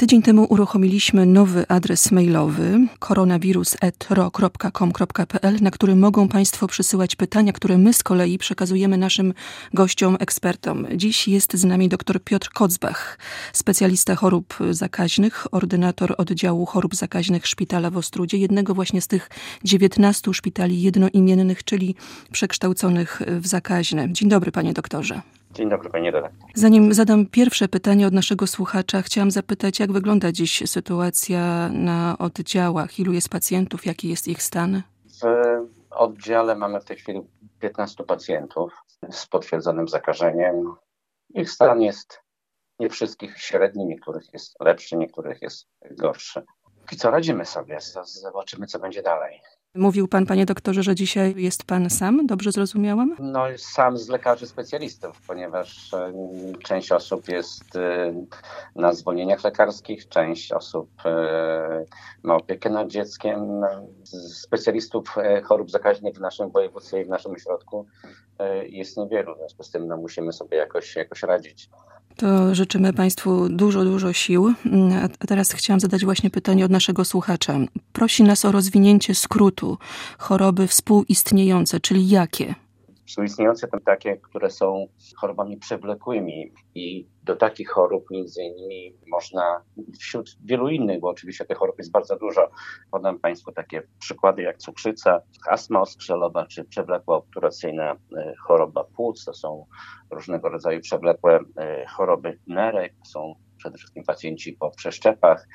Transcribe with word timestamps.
Tydzień 0.00 0.22
temu 0.22 0.46
uruchomiliśmy 0.48 1.26
nowy 1.26 1.64
adres 1.68 2.12
mailowy 2.12 2.86
koronawirus.ro.com.pl, 2.98 5.56
na 5.60 5.70
który 5.70 5.96
mogą 5.96 6.28
Państwo 6.28 6.66
przysyłać 6.66 7.16
pytania, 7.16 7.52
które 7.52 7.78
my 7.78 7.92
z 7.92 8.02
kolei 8.02 8.38
przekazujemy 8.38 8.98
naszym 8.98 9.34
gościom, 9.74 10.16
ekspertom. 10.20 10.86
Dziś 10.96 11.28
jest 11.28 11.56
z 11.56 11.64
nami 11.64 11.88
dr 11.88 12.24
Piotr 12.24 12.50
Kocbach, 12.54 13.18
specjalista 13.52 14.16
chorób 14.16 14.58
zakaźnych, 14.70 15.54
ordynator 15.54 16.14
oddziału 16.18 16.66
chorób 16.66 16.94
zakaźnych 16.94 17.46
szpitala 17.46 17.90
w 17.90 17.96
Ostrudzie, 17.96 18.38
jednego 18.38 18.74
właśnie 18.74 19.00
z 19.00 19.06
tych 19.06 19.30
19 19.64 20.34
szpitali 20.34 20.82
jednoimiennych, 20.82 21.64
czyli 21.64 21.94
przekształconych 22.32 23.22
w 23.40 23.46
zakaźne. 23.46 24.12
Dzień 24.12 24.28
dobry, 24.28 24.52
panie 24.52 24.72
doktorze. 24.72 25.20
Dzień 25.50 25.68
dobry, 25.68 25.90
panie 25.90 26.10
redaktor. 26.10 26.50
Zanim 26.54 26.94
zadam 26.94 27.26
pierwsze 27.26 27.68
pytanie 27.68 28.06
od 28.06 28.12
naszego 28.12 28.46
słuchacza, 28.46 29.02
chciałam 29.02 29.30
zapytać, 29.30 29.80
jak 29.80 29.92
wygląda 29.92 30.32
dziś 30.32 30.62
sytuacja 30.70 31.68
na 31.68 32.16
oddziałach? 32.18 32.98
Ilu 32.98 33.12
jest 33.12 33.28
pacjentów? 33.28 33.86
Jaki 33.86 34.08
jest 34.08 34.28
ich 34.28 34.42
stan? 34.42 34.82
W 35.22 35.24
oddziale 35.90 36.56
mamy 36.56 36.80
w 36.80 36.84
tej 36.84 36.96
chwili 36.96 37.20
15 37.60 38.04
pacjentów 38.04 38.72
z 39.10 39.26
potwierdzonym 39.26 39.88
zakażeniem. 39.88 40.74
Ich 41.34 41.50
stan 41.50 41.82
jest 41.82 42.20
nie 42.78 42.88
wszystkich 42.88 43.38
średni, 43.38 43.86
niektórych 43.86 44.32
jest 44.32 44.60
lepszy, 44.60 44.96
niektórych 44.96 45.42
jest 45.42 45.68
gorszy. 45.90 46.42
I 46.92 46.96
co 46.96 47.10
radzimy 47.10 47.46
sobie? 47.46 47.78
Zobaczymy, 48.04 48.66
co 48.66 48.78
będzie 48.78 49.02
dalej. 49.02 49.40
Mówił 49.74 50.08
pan, 50.08 50.26
panie 50.26 50.46
doktorze, 50.46 50.82
że 50.82 50.94
dzisiaj 50.94 51.34
jest 51.36 51.64
pan 51.64 51.90
sam, 51.90 52.26
dobrze 52.26 52.52
zrozumiałam? 52.52 53.16
No, 53.18 53.44
sam 53.56 53.98
z 53.98 54.08
lekarzy 54.08 54.46
specjalistów, 54.46 55.20
ponieważ 55.26 55.94
e, 55.94 56.12
część 56.64 56.92
osób 56.92 57.28
jest 57.28 57.76
e, 57.76 58.14
na 58.76 58.92
zwolnieniach 58.92 59.44
lekarskich, 59.44 60.08
część 60.08 60.52
osób 60.52 60.90
e, 61.04 61.84
ma 62.22 62.34
opiekę 62.34 62.70
nad 62.70 62.88
dzieckiem. 62.88 63.40
Specjalistów 64.34 65.14
chorób 65.44 65.70
zakaźnych 65.70 66.14
w 66.14 66.20
naszym 66.20 66.50
województwie 66.50 67.00
i 67.00 67.04
w 67.04 67.08
naszym 67.08 67.32
ośrodku 67.32 67.86
jest 68.66 68.96
niewielu, 68.96 69.34
w 69.34 69.38
związku 69.38 69.62
z 69.62 69.70
tym 69.70 69.86
no, 69.86 69.96
musimy 69.96 70.32
sobie 70.32 70.56
jakoś, 70.56 70.96
jakoś 70.96 71.22
radzić. 71.22 71.70
To 72.20 72.54
życzymy 72.54 72.92
Państwu 72.92 73.48
dużo, 73.48 73.84
dużo 73.84 74.12
sił. 74.12 74.54
A 75.22 75.26
teraz 75.26 75.52
chciałam 75.52 75.80
zadać 75.80 76.04
właśnie 76.04 76.30
pytanie 76.30 76.64
od 76.64 76.70
naszego 76.70 77.04
słuchacza. 77.04 77.58
Prosi 77.92 78.22
nas 78.22 78.44
o 78.44 78.52
rozwinięcie 78.52 79.14
skrótu 79.14 79.78
choroby 80.18 80.66
współistniejące, 80.66 81.80
czyli 81.80 82.08
jakie? 82.08 82.54
Współistniejące 83.10 83.68
to 83.68 83.80
takie, 83.80 84.16
które 84.16 84.50
są 84.50 84.86
chorobami 85.16 85.56
przewlekłymi 85.56 86.52
i 86.74 87.08
do 87.22 87.36
takich 87.36 87.70
chorób 87.70 88.10
między 88.10 88.42
innymi 88.42 88.96
można 89.08 89.62
wśród 90.00 90.36
wielu 90.44 90.68
innych, 90.68 91.00
bo 91.00 91.08
oczywiście 91.08 91.44
tych 91.44 91.58
chorób 91.58 91.78
jest 91.78 91.90
bardzo 91.90 92.16
dużo. 92.16 92.50
Podam 92.90 93.18
Państwu 93.18 93.52
takie 93.52 93.82
przykłady 93.98 94.42
jak 94.42 94.58
cukrzyca, 94.58 95.20
astma 95.48 95.80
oskrzelowa 95.80 96.46
czy 96.46 96.64
przewlekła 96.64 97.16
obturacyjna 97.16 97.92
e, 97.92 98.34
choroba 98.46 98.84
płuc. 98.84 99.24
To 99.24 99.34
są 99.34 99.66
różnego 100.10 100.48
rodzaju 100.48 100.80
przewlekłe 100.80 101.40
e, 101.56 101.86
choroby 101.86 102.38
nerek, 102.46 102.94
są 103.06 103.34
przede 103.60 103.78
wszystkim 103.78 104.04
pacjenci 104.04 104.52
po 104.52 104.70
przeszczepach, 104.70 105.48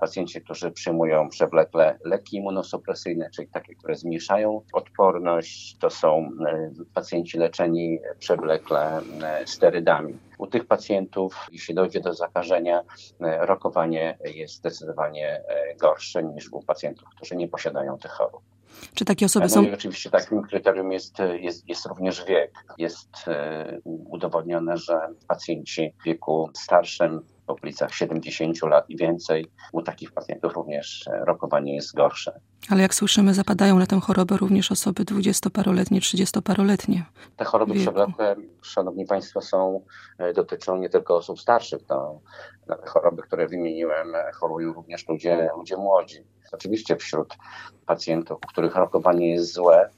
pacjenci, 0.00 0.40
którzy 0.40 0.70
przyjmują 0.70 1.28
przewlekle 1.28 1.98
leki 2.04 2.36
immunosupresyjne, 2.36 3.30
czyli 3.30 3.48
takie, 3.48 3.74
które 3.74 3.94
zmniejszają 3.94 4.62
odporność. 4.72 5.76
To 5.80 5.90
są 5.90 6.30
e, 6.46 6.70
pacjenci 6.94 7.38
leczeni 7.38 7.98
przewlekle 8.18 9.00
e, 9.22 9.46
sterydami. 9.46 10.18
U 10.38 10.46
tych 10.46 10.66
pacjentów, 10.66 11.46
jeśli 11.52 11.74
dojdzie 11.74 12.00
do 12.00 12.14
zakażenia, 12.14 12.82
e, 13.20 13.46
rokowanie 13.46 14.18
jest 14.24 14.54
zdecydowanie 14.54 15.42
gorsze 15.80 16.22
niż 16.22 16.52
u 16.52 16.62
pacjentów, 16.62 17.08
którzy 17.16 17.36
nie 17.36 17.48
posiadają 17.48 17.98
tych 17.98 18.10
chorób. 18.10 18.42
Czy 18.94 19.04
takie 19.04 19.26
osoby 19.26 19.46
no 19.46 19.50
są. 19.50 19.62
I 19.62 19.74
oczywiście 19.74 20.10
takim 20.10 20.42
kryterium 20.42 20.92
jest, 20.92 21.18
jest, 21.40 21.68
jest 21.68 21.86
również 21.86 22.24
wiek. 22.24 22.52
Jest 22.78 23.08
udowodnione, 23.84 24.76
że 24.76 25.00
pacjenci 25.28 25.94
w 26.00 26.04
wieku 26.04 26.50
starszym 26.56 27.20
w 27.48 27.50
okolicach 27.50 27.94
70 27.94 28.62
lat 28.62 28.90
i 28.90 28.96
więcej. 28.96 29.46
U 29.72 29.82
takich 29.82 30.12
pacjentów 30.12 30.54
również 30.54 31.08
e, 31.08 31.24
rokowanie 31.24 31.74
jest 31.74 31.94
gorsze. 31.94 32.40
Ale 32.70 32.82
jak 32.82 32.94
słyszymy, 32.94 33.34
zapadają 33.34 33.78
na 33.78 33.86
tę 33.86 34.00
chorobę 34.00 34.36
również 34.36 34.72
osoby 34.72 35.04
dwudziestoparoletnie, 35.04 36.00
trzydziestoparoletnie. 36.00 37.04
Te 37.36 37.44
choroby 37.44 37.74
przewlekłe, 37.74 38.36
szanowni 38.62 39.06
państwo, 39.06 39.40
są, 39.40 39.84
e, 40.18 40.32
dotyczą 40.32 40.76
nie 40.76 40.88
tylko 40.88 41.16
osób 41.16 41.40
starszych. 41.40 41.82
To, 41.86 42.20
na 42.66 42.76
te 42.76 42.86
choroby, 42.86 43.22
które 43.22 43.46
wymieniłem, 43.46 44.14
e, 44.14 44.32
chorują 44.32 44.72
również 44.72 45.08
ludzie, 45.08 45.48
ludzie 45.56 45.76
młodzi. 45.76 46.24
Oczywiście 46.52 46.96
wśród 46.96 47.36
pacjentów, 47.86 48.38
których 48.48 48.76
rokowanie 48.76 49.30
jest 49.30 49.52
złe, 49.52 49.90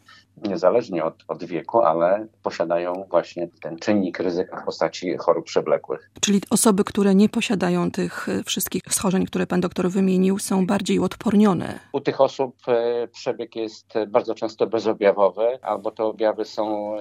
niezależnie 0.49 1.05
od, 1.05 1.15
od 1.28 1.45
wieku, 1.45 1.81
ale 1.81 2.27
posiadają 2.43 3.06
właśnie 3.11 3.49
ten 3.62 3.78
czynnik 3.78 4.19
ryzyka 4.19 4.61
w 4.61 4.65
postaci 4.65 5.17
chorób 5.17 5.47
przewlekłych. 5.47 6.11
Czyli 6.21 6.41
osoby, 6.51 6.84
które 6.84 7.15
nie 7.15 7.28
posiadają 7.28 7.91
tych 7.91 8.28
e, 8.28 8.43
wszystkich 8.45 8.83
schorzeń, 8.91 9.27
które 9.27 9.47
pan 9.47 9.61
doktor 9.61 9.91
wymienił, 9.91 10.39
są 10.39 10.67
bardziej 10.67 10.99
odpornione. 10.99 11.78
U 11.93 12.01
tych 12.01 12.21
osób 12.21 12.56
e, 12.69 13.09
przebieg 13.09 13.56
jest 13.56 13.95
bardzo 14.09 14.34
często 14.34 14.67
bezobjawowy, 14.67 15.59
albo 15.62 15.91
te 15.91 16.05
objawy 16.05 16.45
są 16.45 16.95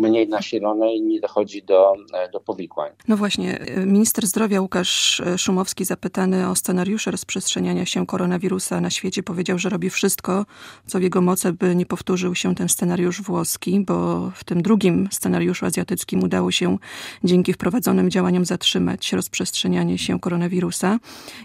mniej 0.00 0.28
nasilone 0.28 0.94
i 0.94 1.02
nie 1.02 1.20
dochodzi 1.20 1.62
do, 1.62 1.94
do 2.32 2.40
powikłań. 2.40 2.90
No 3.08 3.16
właśnie, 3.16 3.58
minister 3.86 4.26
zdrowia 4.26 4.60
Łukasz 4.60 5.22
Szumowski 5.36 5.84
zapytany 5.84 6.48
o 6.48 6.54
scenariusze 6.54 7.10
rozprzestrzeniania 7.10 7.86
się 7.86 8.06
koronawirusa 8.06 8.80
na 8.80 8.90
świecie 8.90 9.22
powiedział, 9.22 9.58
że 9.58 9.68
robi 9.68 9.90
wszystko, 9.90 10.44
co 10.86 10.98
w 10.98 11.02
jego 11.02 11.20
mocy, 11.20 11.52
by 11.52 11.76
nie 11.76 11.86
powtórzył 11.86 12.34
się 12.34 12.54
ten 12.54 12.68
scenariusz 12.70 13.22
włoski, 13.22 13.80
bo 13.80 14.30
w 14.34 14.44
tym 14.44 14.62
drugim 14.62 15.08
scenariuszu 15.10 15.66
azjatyckim 15.66 16.22
udało 16.22 16.50
się 16.50 16.78
dzięki 17.24 17.52
wprowadzonym 17.52 18.10
działaniom 18.10 18.44
zatrzymać 18.44 19.12
rozprzestrzenianie 19.12 19.98
się 19.98 20.20
koronawirusa 20.20 20.98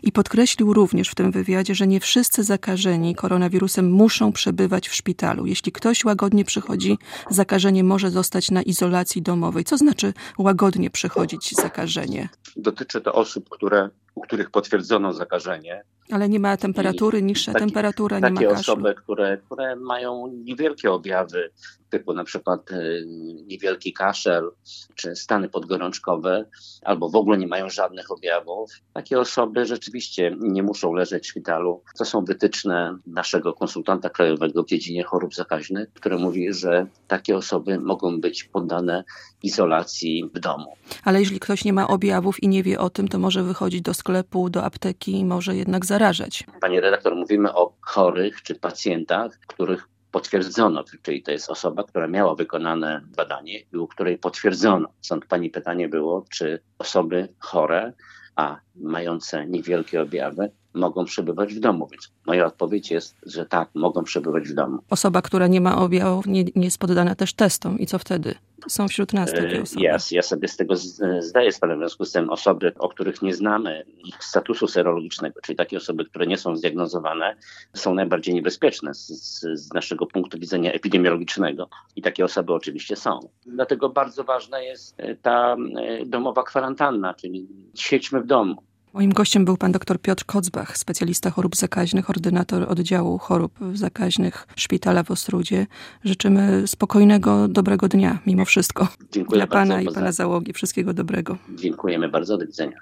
i 0.04 0.12
podkreślił 0.12 0.74
również 0.74 1.10
w 1.10 1.16
tym 1.16 1.32
wywiadzie, 1.32 1.76
że 1.76 1.88
nie 1.88 2.00
wszyscy 2.00 2.44
zakażeni 2.44 3.16
koronawirusem 3.16 3.92
muszą 3.92 4.32
przebywać 4.32 4.90
w 4.90 4.96
szpitalu. 4.96 5.46
Jeśli 5.46 5.72
ktoś 5.72 6.06
łagodnie 6.06 6.46
przychodzi, 6.46 6.98
zakażenie 7.30 7.84
może 7.84 8.12
zostać 8.12 8.52
na 8.52 8.62
izolacji 8.62 9.22
domowej. 9.22 9.64
Co 9.64 9.78
znaczy 9.78 10.14
łagodnie 10.38 10.90
przychodzić 10.90 11.56
zakażenie? 11.56 12.30
Dotyczy 12.56 13.02
to 13.02 13.14
osób, 13.14 13.50
które 13.50 13.90
u 14.16 14.22
których 14.22 14.52
potwierdzono 14.52 15.14
zakażenie. 15.14 15.84
Ale 16.12 16.30
nie 16.30 16.40
ma 16.40 16.58
temperatury, 16.58 17.22
niższa 17.22 17.54
taki, 17.54 17.66
temperatura, 17.66 18.20
nie 18.20 18.30
ma 18.30 18.42
Takie 18.42 18.50
osoby, 18.50 18.96
które, 18.96 19.38
które 19.38 19.76
mają 19.76 20.28
niewielkie 20.28 20.92
objawy, 20.92 21.52
typu 21.90 22.14
na 22.14 22.24
przykład 22.24 22.72
y, 22.72 23.06
niewielki 23.48 23.94
kaszel, 23.94 24.52
czy 24.96 25.16
stany 25.16 25.50
podgorączkowe, 25.50 26.46
albo 26.84 27.10
w 27.10 27.16
ogóle 27.16 27.38
nie 27.38 27.48
mają 27.48 27.70
żadnych 27.70 28.12
objawów. 28.12 28.72
Takie 28.94 29.20
osoby 29.20 29.66
rzeczywiście 29.66 30.36
nie 30.40 30.64
muszą 30.64 30.94
leżeć 30.94 31.24
w 31.24 31.28
szpitalu. 31.28 31.82
To 31.98 32.06
są 32.06 32.26
wytyczne 32.26 32.98
naszego 33.08 33.54
konsultanta 33.54 34.10
krajowego 34.10 34.64
w 34.64 34.68
dziedzinie 34.68 35.04
chorób 35.04 35.36
zakaźnych, 35.36 35.94
które 35.94 36.18
mówi, 36.18 36.54
że 36.54 36.88
takie 37.08 37.38
osoby 37.38 37.80
mogą 37.80 38.22
być 38.22 38.44
poddane 38.44 39.04
izolacji 39.44 40.30
w 40.34 40.40
domu. 40.40 40.74
Ale 41.04 41.20
jeśli 41.20 41.40
ktoś 41.40 41.66
nie 41.66 41.74
ma 41.74 41.88
objawów 41.88 42.44
i 42.44 42.48
nie 42.48 42.64
wie 42.64 42.80
o 42.80 42.90
tym, 42.90 43.08
to 43.08 43.20
może 43.20 43.44
wychodzić 43.44 43.82
do 43.82 43.94
sklepu, 43.94 44.50
do 44.50 44.64
apteki 44.64 45.20
i 45.20 45.26
może 45.26 45.56
jednak 45.56 45.86
zarażać. 46.00 46.44
Panie 46.62 46.82
redaktor, 46.82 47.16
mówimy 47.16 47.54
o 47.54 47.74
chorych 47.82 48.42
czy 48.42 48.56
pacjentach, 48.56 49.40
których 49.48 49.88
potwierdzono, 50.12 50.84
czyli 51.04 51.24
to 51.24 51.32
jest 51.32 51.50
osoba, 51.50 51.84
która 51.84 52.08
miała 52.08 52.36
wykonane 52.36 53.02
badanie 53.18 53.60
i 53.60 53.78
u 53.78 53.88
której 53.88 54.18
potwierdzono. 54.18 54.88
Stąd 55.02 55.26
pani 55.26 55.50
pytanie 55.50 55.90
było, 55.90 56.26
czy 56.30 56.60
osoby 56.80 57.28
chore, 57.40 57.94
a 58.36 58.58
mające 58.76 59.48
niewielkie 59.48 60.02
objawy, 60.02 60.52
mogą 60.74 61.06
przebywać 61.06 61.54
w 61.54 61.60
domu. 61.60 61.88
Więc 61.92 62.12
moja 62.26 62.46
odpowiedź 62.46 62.92
jest, 62.92 63.16
że 63.26 63.46
tak, 63.46 63.70
mogą 63.76 64.04
przebywać 64.04 64.48
w 64.48 64.54
domu. 64.54 64.80
Osoba, 64.90 65.22
która 65.22 65.48
nie 65.48 65.62
ma 65.62 65.78
objawów, 65.78 66.26
nie, 66.28 66.44
nie 66.44 66.66
jest 66.66 66.78
poddana 66.78 67.16
też 67.16 67.34
testom. 67.34 67.80
I 67.80 67.86
co 67.86 68.00
wtedy? 68.00 68.36
Są 68.68 68.88
wśród 68.88 69.14
nas 69.14 69.32
takie 69.32 69.58
e, 69.58 69.62
osoby. 69.62 69.82
Ja, 69.82 69.98
ja 70.12 70.22
sobie 70.22 70.48
z 70.48 70.58
tego 70.58 70.76
zdaję 71.20 71.52
sprawę. 71.52 71.76
W 71.76 71.80
związku 71.80 72.06
z 72.06 72.12
tym 72.12 72.30
osoby, 72.30 72.74
o 72.80 72.90
których 72.90 73.22
nie 73.22 73.34
znamy 73.34 73.86
ich 74.06 74.24
statusu 74.24 74.68
serologicznego, 74.68 75.42
czyli 75.42 75.56
takie 75.56 75.78
osoby, 75.78 76.06
które 76.06 76.28
nie 76.28 76.38
są 76.38 76.56
zdiagnozowane, 76.56 77.36
są 77.74 77.94
najbardziej 77.94 78.36
niebezpieczne 78.36 78.94
z, 78.94 79.08
z 79.54 79.74
naszego 79.74 80.06
punktu 80.06 80.40
widzenia 80.40 80.72
epidemiologicznego. 80.72 81.70
I 81.96 82.02
takie 82.02 82.26
osoby 82.26 82.54
oczywiście 82.54 82.96
są. 82.96 83.20
Dlatego 83.46 83.90
bardzo 83.90 84.24
ważna 84.24 84.60
jest 84.60 84.96
e, 84.98 85.16
ta 85.16 85.56
e, 85.56 86.06
domowa 86.06 86.44
kwarantanna, 86.44 87.14
czyli 87.14 87.48
siedźmy 87.76 88.22
w 88.22 88.26
domu. 88.26 88.64
Moim 88.96 89.14
gościem 89.14 89.46
był 89.46 89.58
pan 89.58 89.72
dr 89.72 90.00
Piotr 90.02 90.26
Kocbach, 90.26 90.78
specjalista 90.78 91.32
chorób 91.32 91.56
zakaźnych, 91.56 92.10
ordynator 92.10 92.72
oddziału 92.72 93.18
chorób 93.18 93.60
zakaźnych 93.74 94.48
Szpitala 94.56 95.04
w 95.04 95.12
Ostrudzie. 95.12 95.68
Życzymy 96.04 96.68
spokojnego, 96.68 97.48
dobrego 97.48 97.88
dnia 97.88 98.20
mimo 98.26 98.46
wszystko. 98.46 98.88
Dziękuję 99.12 99.40
Dla 99.40 99.48
pana 99.48 99.82
i 99.82 99.86
pana 99.86 100.12
załogi. 100.12 100.54
Wszystkiego 100.54 100.94
dobrego. 100.94 101.38
Dziękujemy 101.56 102.10
bardzo. 102.10 102.38
Do 102.38 102.46
widzenia. 102.46 102.78